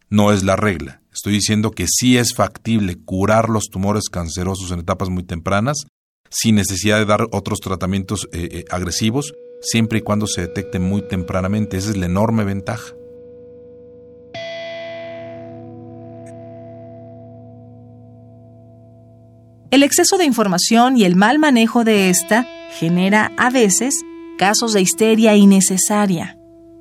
No 0.09 0.31
es 0.31 0.43
la 0.43 0.55
regla. 0.55 1.01
Estoy 1.13 1.33
diciendo 1.33 1.71
que 1.71 1.87
sí 1.89 2.17
es 2.17 2.33
factible 2.33 2.97
curar 3.03 3.49
los 3.49 3.65
tumores 3.65 4.09
cancerosos 4.09 4.71
en 4.71 4.79
etapas 4.79 5.09
muy 5.09 5.23
tempranas 5.23 5.85
sin 6.31 6.55
necesidad 6.55 6.97
de 6.97 7.05
dar 7.05 7.27
otros 7.31 7.59
tratamientos 7.59 8.29
eh, 8.31 8.47
eh, 8.51 8.65
agresivos, 8.71 9.33
siempre 9.61 9.99
y 9.99 10.01
cuando 10.01 10.27
se 10.27 10.41
detecte 10.41 10.79
muy 10.79 11.01
tempranamente. 11.07 11.77
Esa 11.77 11.91
es 11.91 11.97
la 11.97 12.05
enorme 12.05 12.45
ventaja. 12.45 12.93
El 19.71 19.83
exceso 19.83 20.17
de 20.17 20.25
información 20.25 20.97
y 20.97 21.05
el 21.05 21.15
mal 21.15 21.39
manejo 21.39 21.85
de 21.85 22.09
esta 22.09 22.45
genera 22.77 23.31
a 23.37 23.49
veces 23.49 24.01
casos 24.37 24.73
de 24.73 24.81
histeria 24.81 25.37
innecesaria. 25.37 26.37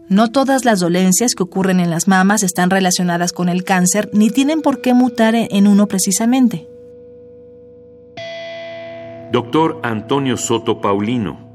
No 0.08 0.32
todas 0.32 0.64
las 0.64 0.80
dolencias 0.80 1.36
que 1.36 1.44
ocurren 1.44 1.78
en 1.78 1.88
las 1.88 2.08
mamas 2.08 2.42
están 2.42 2.68
relacionadas 2.68 3.32
con 3.32 3.48
el 3.48 3.62
cáncer 3.62 4.10
ni 4.12 4.28
tienen 4.28 4.60
por 4.60 4.80
qué 4.80 4.92
mutar 4.92 5.36
en 5.36 5.68
uno 5.68 5.86
precisamente. 5.86 6.66
Doctor 9.30 9.78
Antonio 9.84 10.36
Soto 10.36 10.80
Paulino. 10.80 11.48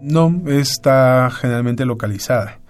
No, 0.00 0.40
está 0.46 1.28
generalmente 1.38 1.84
localizada. 1.84 2.60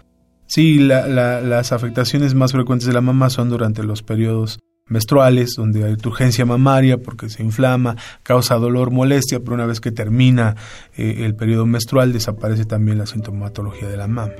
Sí, 0.46 0.80
las 0.80 1.70
afectaciones 1.70 2.34
más 2.34 2.50
frecuentes 2.50 2.88
de 2.88 2.94
la 2.94 3.00
mama 3.00 3.30
son 3.30 3.48
durante 3.48 3.84
los 3.84 4.02
periodos 4.02 4.58
menstruales, 4.86 5.54
donde 5.56 5.84
hay 5.84 5.96
turgencia 5.96 6.44
mamaria 6.44 6.98
porque 6.98 7.28
se 7.28 7.42
inflama, 7.42 7.96
causa 8.22 8.56
dolor, 8.56 8.90
molestia, 8.90 9.40
pero 9.40 9.54
una 9.54 9.66
vez 9.66 9.80
que 9.80 9.92
termina 9.92 10.56
eh, 10.96 11.24
el 11.24 11.34
periodo 11.34 11.66
menstrual 11.66 12.12
desaparece 12.12 12.64
también 12.64 12.98
la 12.98 13.06
sintomatología 13.06 13.88
de 13.88 13.96
la 13.96 14.08
mama. 14.08 14.32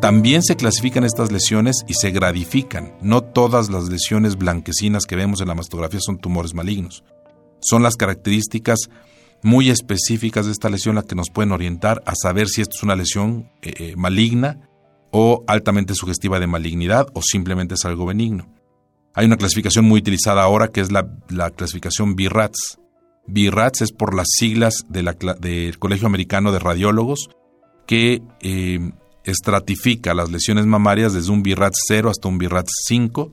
También 0.00 0.42
se 0.42 0.56
clasifican 0.56 1.04
estas 1.04 1.32
lesiones 1.32 1.82
y 1.88 1.94
se 1.94 2.10
gradifican. 2.10 2.94
No 3.00 3.22
todas 3.22 3.70
las 3.70 3.88
lesiones 3.88 4.36
blanquecinas 4.36 5.06
que 5.06 5.16
vemos 5.16 5.40
en 5.40 5.48
la 5.48 5.54
mastografía 5.54 5.98
son 5.98 6.18
tumores 6.18 6.52
malignos. 6.52 7.04
Son 7.60 7.82
las 7.82 7.96
características 7.96 8.90
muy 9.42 9.70
específicas 9.70 10.44
de 10.44 10.52
esta 10.52 10.68
lesión 10.68 10.96
las 10.96 11.04
que 11.04 11.14
nos 11.14 11.30
pueden 11.30 11.52
orientar 11.52 12.02
a 12.04 12.14
saber 12.14 12.48
si 12.48 12.60
esto 12.60 12.76
es 12.76 12.82
una 12.82 12.96
lesión 12.96 13.50
eh, 13.62 13.72
eh, 13.78 13.94
maligna 13.96 14.68
o 15.16 15.44
altamente 15.46 15.94
sugestiva 15.94 16.40
de 16.40 16.48
malignidad 16.48 17.06
o 17.14 17.22
simplemente 17.22 17.74
es 17.74 17.84
algo 17.84 18.04
benigno. 18.04 18.48
Hay 19.14 19.26
una 19.26 19.36
clasificación 19.36 19.84
muy 19.84 20.00
utilizada 20.00 20.42
ahora 20.42 20.68
que 20.72 20.80
es 20.80 20.90
la, 20.90 21.06
clasificación 21.54 22.16
BIRATS. 22.16 22.80
BIRATS 23.28 23.82
es 23.82 23.92
por 23.92 24.12
las 24.12 24.26
siglas 24.28 24.84
de 24.88 25.04
del 25.38 25.78
Colegio 25.78 26.08
Americano 26.08 26.50
de 26.50 26.58
Radiólogos 26.58 27.28
que 27.86 28.22
eh, 28.40 28.90
estratifica 29.22 30.14
las 30.14 30.32
lesiones 30.32 30.66
mamarias 30.66 31.12
desde 31.12 31.30
un 31.30 31.44
BIRATS 31.44 31.78
0 31.86 32.10
hasta 32.10 32.26
un 32.26 32.38
BIRATS 32.38 32.72
5, 32.88 33.32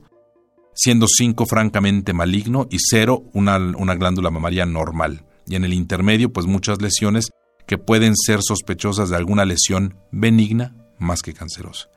siendo 0.74 1.06
5 1.08 1.46
francamente 1.46 2.12
maligno 2.12 2.68
y 2.70 2.78
0 2.78 3.24
una, 3.32 3.56
una 3.56 3.96
glándula 3.96 4.30
mamaria 4.30 4.66
normal. 4.66 5.24
Y 5.48 5.56
en 5.56 5.64
el 5.64 5.72
intermedio, 5.72 6.32
pues 6.32 6.46
muchas 6.46 6.80
lesiones 6.80 7.30
que 7.66 7.76
pueden 7.76 8.14
ser 8.14 8.38
sospechosas 8.40 9.10
de 9.10 9.16
alguna 9.16 9.44
lesión 9.44 9.96
benigna 10.12 10.76
más 11.02 11.22
que 11.22 11.34
cancerosa. 11.34 11.88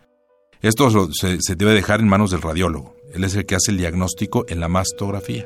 Esto 0.62 0.90
se, 1.14 1.56
debe 1.56 1.74
dejar 1.74 2.00
en 2.00 2.08
manos 2.08 2.32
del 2.32 2.42
radiólogo. 2.42 2.96
Él 3.14 3.24
es 3.24 3.36
el 3.36 3.46
que 3.46 3.56
hace 3.56 3.72
el 3.72 3.78
diagnóstico 3.78 4.46
en 4.50 4.60
la 4.60 4.68
mastografía. 4.68 5.46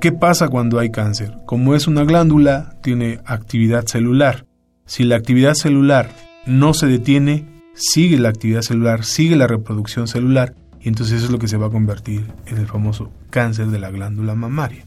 ¿Qué 0.00 0.12
pasa 0.12 0.48
cuando 0.48 0.78
hay 0.78 0.90
cáncer? 0.90 1.32
Como 1.46 1.74
es 1.74 1.86
una 1.86 2.04
glándula, 2.04 2.76
tiene 2.82 3.20
actividad 3.26 3.86
celular. 3.86 4.46
Si 4.86 5.04
la 5.04 5.16
actividad 5.16 5.54
celular 5.54 6.10
no 6.46 6.72
se 6.72 6.86
detiene, 6.86 7.46
sigue 7.74 8.18
la 8.18 8.30
actividad 8.30 8.62
celular, 8.62 9.04
sigue 9.04 9.36
la 9.36 9.46
reproducción 9.46 10.08
celular, 10.08 10.54
y 10.80 10.88
entonces 10.88 11.18
eso 11.18 11.26
es 11.26 11.30
lo 11.30 11.38
que 11.38 11.48
se 11.48 11.58
va 11.58 11.66
a 11.66 11.70
convertir 11.70 12.26
en 12.46 12.56
el 12.56 12.66
famoso 12.66 13.12
cáncer 13.28 13.66
de 13.66 13.78
la 13.78 13.90
glándula 13.90 14.34
mamaria. 14.34 14.86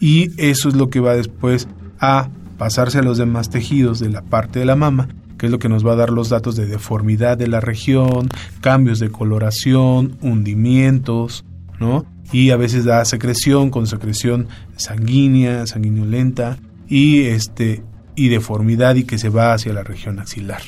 Y 0.00 0.30
eso 0.36 0.68
es 0.68 0.74
lo 0.74 0.90
que 0.90 1.00
va 1.00 1.14
después 1.14 1.68
a 2.00 2.28
pasarse 2.60 2.98
a 2.98 3.02
los 3.02 3.16
demás 3.16 3.48
tejidos 3.48 4.00
de 4.00 4.10
la 4.10 4.20
parte 4.20 4.58
de 4.58 4.66
la 4.66 4.76
mama, 4.76 5.08
que 5.38 5.46
es 5.46 5.52
lo 5.52 5.58
que 5.58 5.70
nos 5.70 5.84
va 5.84 5.94
a 5.94 5.96
dar 5.96 6.10
los 6.10 6.28
datos 6.28 6.56
de 6.56 6.66
deformidad 6.66 7.38
de 7.38 7.48
la 7.48 7.58
región, 7.58 8.28
cambios 8.60 8.98
de 8.98 9.10
coloración, 9.10 10.18
hundimientos, 10.20 11.46
¿no? 11.78 12.04
Y 12.32 12.50
a 12.50 12.58
veces 12.58 12.84
da 12.84 13.02
secreción 13.06 13.70
con 13.70 13.86
secreción 13.86 14.48
sanguínea, 14.76 15.66
sanguinolenta 15.66 16.58
y 16.86 17.22
este 17.22 17.82
y 18.14 18.28
deformidad 18.28 18.94
y 18.96 19.04
que 19.04 19.16
se 19.16 19.30
va 19.30 19.54
hacia 19.54 19.72
la 19.72 19.82
región 19.82 20.18
axilar. 20.18 20.60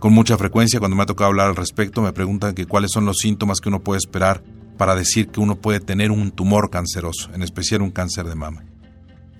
Con 0.00 0.14
mucha 0.14 0.36
frecuencia 0.36 0.80
cuando 0.80 0.96
me 0.96 1.04
ha 1.04 1.06
tocado 1.06 1.28
hablar 1.28 1.46
al 1.46 1.54
respecto 1.54 2.02
me 2.02 2.12
preguntan 2.12 2.56
que 2.56 2.66
cuáles 2.66 2.90
son 2.90 3.06
los 3.06 3.18
síntomas 3.18 3.60
que 3.60 3.68
uno 3.68 3.84
puede 3.84 3.98
esperar 3.98 4.42
para 4.76 4.96
decir 4.96 5.28
que 5.28 5.38
uno 5.38 5.54
puede 5.60 5.78
tener 5.78 6.10
un 6.10 6.32
tumor 6.32 6.70
canceroso, 6.70 7.30
en 7.34 7.44
especial 7.44 7.82
un 7.82 7.92
cáncer 7.92 8.26
de 8.26 8.34
mama. 8.34 8.67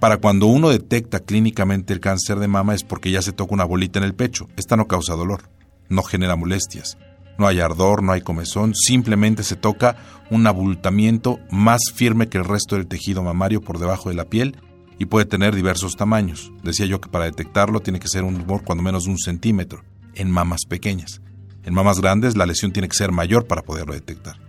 Para 0.00 0.18
cuando 0.18 0.46
uno 0.46 0.68
detecta 0.68 1.18
clínicamente 1.20 1.92
el 1.92 1.98
cáncer 1.98 2.38
de 2.38 2.46
mama 2.46 2.74
es 2.74 2.84
porque 2.84 3.10
ya 3.10 3.20
se 3.20 3.32
toca 3.32 3.54
una 3.54 3.64
bolita 3.64 3.98
en 3.98 4.04
el 4.04 4.14
pecho. 4.14 4.48
Esta 4.56 4.76
no 4.76 4.86
causa 4.86 5.16
dolor, 5.16 5.50
no 5.88 6.04
genera 6.04 6.36
molestias, 6.36 6.98
no 7.36 7.48
hay 7.48 7.58
ardor, 7.58 8.04
no 8.04 8.12
hay 8.12 8.20
comezón, 8.20 8.76
simplemente 8.76 9.42
se 9.42 9.56
toca 9.56 9.96
un 10.30 10.46
abultamiento 10.46 11.40
más 11.50 11.80
firme 11.92 12.28
que 12.28 12.38
el 12.38 12.44
resto 12.44 12.76
del 12.76 12.86
tejido 12.86 13.24
mamario 13.24 13.60
por 13.60 13.80
debajo 13.80 14.08
de 14.08 14.14
la 14.14 14.26
piel 14.26 14.56
y 15.00 15.06
puede 15.06 15.26
tener 15.26 15.56
diversos 15.56 15.96
tamaños. 15.96 16.52
Decía 16.62 16.86
yo 16.86 17.00
que 17.00 17.08
para 17.08 17.24
detectarlo 17.24 17.80
tiene 17.80 17.98
que 17.98 18.08
ser 18.08 18.22
un 18.22 18.38
tumor 18.38 18.62
cuando 18.62 18.84
menos 18.84 19.04
de 19.04 19.10
un 19.10 19.18
centímetro, 19.18 19.82
en 20.14 20.30
mamas 20.30 20.60
pequeñas. 20.68 21.22
En 21.64 21.74
mamas 21.74 22.00
grandes 22.00 22.36
la 22.36 22.46
lesión 22.46 22.72
tiene 22.72 22.88
que 22.88 22.96
ser 22.96 23.10
mayor 23.10 23.48
para 23.48 23.62
poderlo 23.62 23.94
detectar 23.94 24.47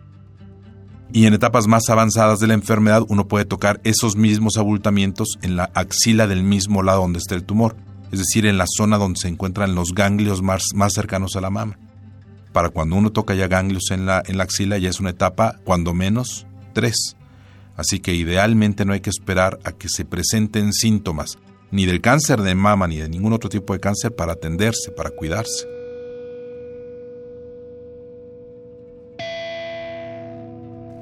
y 1.12 1.26
en 1.26 1.34
etapas 1.34 1.68
más 1.68 1.90
avanzadas 1.90 2.40
de 2.40 2.48
la 2.48 2.54
enfermedad 2.54 3.04
uno 3.08 3.28
puede 3.28 3.46
tocar 3.46 3.82
esos 3.84 4.16
mismos 4.16 4.58
abultamientos 4.58 5.38
en 5.42 5.56
la 5.56 5.72
axila 5.74 6.28
del 6.28 6.44
mismo 6.44 6.84
lado 6.84 7.02
donde 7.02 7.20
está 7.20 7.36
el 7.36 7.44
tumor, 7.44 7.76
es 8.12 8.20
decir, 8.20 8.46
en 8.46 8.58
la 8.58 8.66
zona 8.68 8.98
donde 8.98 9.20
se 9.20 9.28
encuentran 9.28 9.76
los 9.76 9.94
ganglios 9.94 10.42
más, 10.42 10.64
más 10.76 10.94
cercanos 10.94 11.36
a 11.36 11.42
la 11.42 11.50
mama. 11.50 11.78
Para 12.54 12.70
cuando 12.70 12.96
uno 12.96 13.12
toca 13.12 13.36
ya 13.36 13.48
ganglios 13.48 13.92
en 13.92 14.06
la, 14.06 14.24
en 14.26 14.38
la 14.38 14.44
axila 14.44 14.78
ya 14.78 14.90
es 14.90 15.00
una 15.00 15.12
etapa 15.12 15.60
cuando 15.64 15.94
menos 15.94 16.48
tres. 16.74 17.16
Así 17.76 18.00
que 18.00 18.14
idealmente 18.14 18.86
no 18.86 18.94
hay 18.94 19.00
que 19.00 19.12
esperar 19.12 19.60
a 19.64 19.72
que 19.72 19.90
se 19.90 20.06
presenten 20.06 20.74
síntomas 20.74 21.38
ni 21.72 21.86
del 21.86 22.02
cáncer 22.02 22.42
de 22.42 22.56
mama 22.56 22.88
ni 22.88 22.98
de 22.98 23.10
ningún 23.10 23.34
otro 23.34 23.50
tipo 23.50 23.74
de 23.74 23.80
cáncer 23.80 24.16
para 24.16 24.34
atenderse, 24.34 24.92
para 24.92 25.12
cuidarse. 25.12 25.79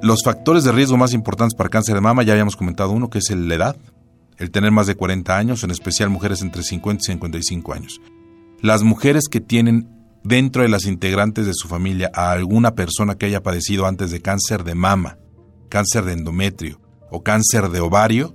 Los 0.00 0.22
factores 0.24 0.62
de 0.62 0.70
riesgo 0.70 0.96
más 0.96 1.12
importantes 1.12 1.56
para 1.56 1.70
cáncer 1.70 1.96
de 1.96 2.00
mama, 2.00 2.22
ya 2.22 2.32
habíamos 2.32 2.54
comentado 2.54 2.92
uno, 2.92 3.10
que 3.10 3.18
es 3.18 3.30
la 3.30 3.54
edad, 3.54 3.76
el 4.36 4.52
tener 4.52 4.70
más 4.70 4.86
de 4.86 4.94
40 4.94 5.36
años, 5.36 5.64
en 5.64 5.72
especial 5.72 6.08
mujeres 6.08 6.40
entre 6.40 6.62
50 6.62 7.02
y 7.02 7.06
55 7.12 7.72
años. 7.72 8.00
Las 8.62 8.84
mujeres 8.84 9.24
que 9.28 9.40
tienen 9.40 9.88
dentro 10.22 10.62
de 10.62 10.68
las 10.68 10.84
integrantes 10.84 11.46
de 11.46 11.54
su 11.54 11.66
familia 11.66 12.10
a 12.14 12.30
alguna 12.30 12.74
persona 12.74 13.16
que 13.16 13.26
haya 13.26 13.42
padecido 13.42 13.86
antes 13.86 14.12
de 14.12 14.20
cáncer 14.20 14.62
de 14.62 14.76
mama, 14.76 15.18
cáncer 15.68 16.04
de 16.04 16.12
endometrio 16.12 16.80
o 17.10 17.22
cáncer 17.22 17.68
de 17.70 17.80
ovario 17.80 18.34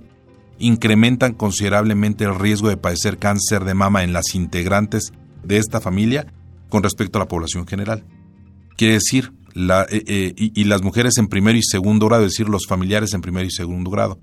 incrementan 0.58 1.32
considerablemente 1.32 2.24
el 2.24 2.38
riesgo 2.38 2.68
de 2.68 2.76
padecer 2.76 3.18
cáncer 3.18 3.64
de 3.64 3.74
mama 3.74 4.04
en 4.04 4.12
las 4.12 4.34
integrantes 4.34 5.12
de 5.42 5.56
esta 5.58 5.80
familia 5.80 6.26
con 6.68 6.82
respecto 6.82 7.18
a 7.18 7.22
la 7.22 7.28
población 7.28 7.66
general. 7.66 8.04
Quiere 8.76 8.94
decir, 8.94 9.32
eh, 9.54 9.86
eh, 9.90 10.34
y, 10.36 10.60
y, 10.60 10.64
las 10.64 10.82
mujeres 10.82 11.16
en 11.18 11.28
primero 11.28 11.56
y 11.56 11.62
segundo 11.62 12.06
grado, 12.06 12.24
es 12.24 12.32
decir, 12.32 12.48
los 12.48 12.66
familiares 12.66 13.14
en 13.14 13.20
primero 13.20 13.46
y 13.46 13.50
segundo 13.50 13.90
grado. 13.90 14.20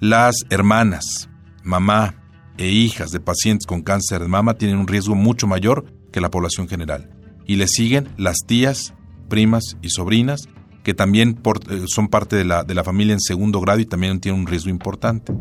Las 0.00 0.36
hermanas, 0.50 1.28
mamá 1.62 2.16
e 2.58 2.68
hijas 2.68 3.10
de 3.10 3.20
pacientes 3.20 3.66
con 3.66 3.82
cáncer 3.82 4.20
de 4.20 4.28
mama 4.28 4.54
tienen 4.54 4.78
un 4.78 4.86
riesgo 4.86 5.14
mucho 5.14 5.46
mayor 5.46 5.84
que 6.12 6.20
la 6.20 6.30
población 6.30 6.68
general. 6.68 7.10
Y 7.46 7.56
le 7.56 7.66
siguen 7.66 8.08
las 8.16 8.38
tías, 8.46 8.94
primas 9.28 9.76
y 9.82 9.90
sobrinas, 9.90 10.48
que 10.82 10.94
también 10.94 11.40
eh, 11.70 11.84
son 11.86 12.08
parte 12.08 12.36
de 12.36 12.44
la, 12.44 12.64
de 12.64 12.74
la 12.74 12.84
familia 12.84 13.14
en 13.14 13.20
segundo 13.20 13.60
grado 13.60 13.80
y 13.80 13.86
también 13.86 14.20
tienen 14.20 14.40
un 14.40 14.46
riesgo 14.46 14.70
importante. 14.70 15.32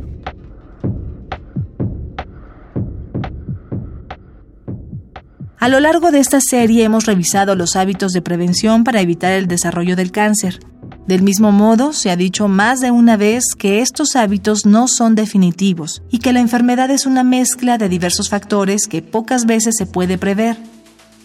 A 5.62 5.70
lo 5.70 5.80
largo 5.80 6.10
de 6.10 6.20
esta 6.20 6.40
serie 6.42 6.84
hemos 6.84 7.06
revisado 7.06 7.56
los 7.56 7.76
hábitos 7.76 8.14
de 8.14 8.24
prevención 8.24 8.84
para 8.84 9.00
evitar 9.00 9.34
el 9.34 9.48
desarrollo 9.48 9.96
del 9.96 10.12
cáncer. 10.12 10.60
Del 11.06 11.22
mismo 11.22 11.52
modo, 11.52 11.94
se 11.94 12.10
ha 12.10 12.16
dicho 12.16 12.48
más 12.48 12.80
de 12.80 12.90
una 12.90 13.16
vez 13.16 13.44
que 13.56 13.80
estos 13.82 14.16
hábitos 14.16 14.66
no 14.66 14.88
son 14.88 15.14
definitivos 15.14 16.02
y 16.10 16.18
que 16.18 16.34
la 16.34 16.40
enfermedad 16.40 16.90
es 16.90 17.06
una 17.06 17.24
mezcla 17.24 17.78
de 17.78 17.90
diversos 17.90 18.28
factores 18.28 18.88
que 18.88 19.04
pocas 19.04 19.46
veces 19.46 19.76
se 19.78 19.86
puede 19.86 20.18
prever. 20.18 20.58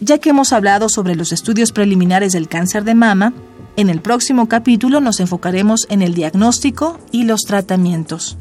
Ya 0.00 0.18
que 0.18 0.28
hemos 0.28 0.52
hablado 0.52 0.90
sobre 0.90 1.16
los 1.16 1.32
estudios 1.32 1.72
preliminares 1.72 2.34
del 2.34 2.46
cáncer 2.46 2.84
de 2.84 2.94
mama, 2.94 3.32
en 3.76 3.88
el 3.88 4.02
próximo 4.02 4.48
capítulo 4.48 5.00
nos 5.00 5.18
enfocaremos 5.18 5.86
en 5.88 6.02
el 6.02 6.12
diagnóstico 6.12 7.00
y 7.10 7.24
los 7.24 7.40
tratamientos. 7.46 8.36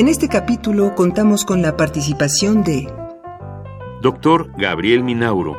En 0.00 0.08
este 0.08 0.30
capítulo 0.30 0.94
contamos 0.94 1.44
con 1.44 1.60
la 1.60 1.76
participación 1.76 2.64
de 2.64 2.90
Doctor 4.00 4.50
Gabriel 4.56 5.04
Minauro, 5.04 5.58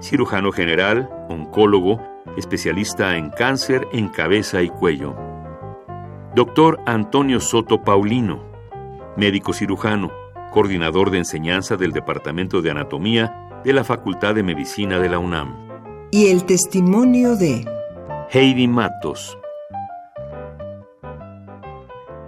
cirujano 0.00 0.52
general, 0.52 1.10
oncólogo, 1.28 2.00
especialista 2.36 3.16
en 3.16 3.30
cáncer 3.30 3.88
en 3.92 4.08
cabeza 4.08 4.62
y 4.62 4.68
cuello. 4.68 5.16
Doctor 6.36 6.78
Antonio 6.86 7.40
Soto 7.40 7.82
Paulino, 7.82 8.44
médico 9.16 9.52
cirujano, 9.52 10.12
coordinador 10.52 11.10
de 11.10 11.18
enseñanza 11.18 11.76
del 11.76 11.90
Departamento 11.90 12.62
de 12.62 12.70
Anatomía 12.70 13.50
de 13.64 13.72
la 13.72 13.82
Facultad 13.82 14.36
de 14.36 14.44
Medicina 14.44 15.00
de 15.00 15.08
la 15.08 15.18
UNAM. 15.18 15.56
Y 16.12 16.28
el 16.28 16.44
testimonio 16.44 17.34
de 17.34 17.66
Heidi 18.30 18.68
Matos. 18.68 19.36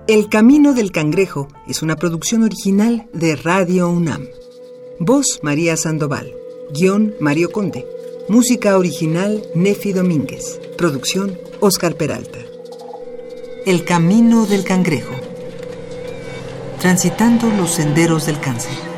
El 0.07 0.29
Camino 0.29 0.75
del 0.75 0.93
Cangrejo 0.93 1.49
es 1.67 1.81
una 1.81 1.97
producción 1.97 2.43
original 2.43 3.09
de 3.15 3.37
Radio 3.37 3.89
UNAM. 3.89 4.29
Voz 4.99 5.41
María 5.43 5.79
Sandoval. 5.79 6.31
Guión 6.75 7.15
Mario 7.21 7.51
Conde. 7.51 7.87
Música 8.29 8.77
original 8.77 9.43
Nefi 9.55 9.95
Domínguez. 9.95 10.61
Producción 10.77 11.39
Oscar 11.61 11.95
Peralta. 11.97 12.39
El 13.65 13.87
Camino 13.87 14.45
del 14.45 14.65
Cangrejo. 14.65 15.15
Transitando 16.81 17.49
los 17.49 17.71
senderos 17.71 18.27
del 18.27 18.39
cáncer. 18.41 18.94